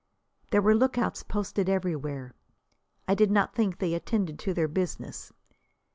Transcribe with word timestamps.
There 0.49 0.63
were 0.63 0.73
lookouts 0.73 1.21
posted 1.21 1.69
everywhere. 1.69 2.33
I 3.07 3.13
did 3.13 3.29
not 3.29 3.53
think 3.53 3.77
they 3.77 3.93
attended 3.93 4.39
to 4.39 4.51
their 4.55 4.67
business. 4.67 5.31